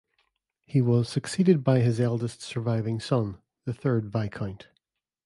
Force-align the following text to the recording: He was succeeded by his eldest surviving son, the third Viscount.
He 0.65 0.81
was 0.81 1.07
succeeded 1.09 1.63
by 1.63 1.81
his 1.81 1.99
eldest 2.01 2.41
surviving 2.41 2.99
son, 2.99 3.37
the 3.65 3.73
third 3.75 4.11
Viscount. 4.11 4.67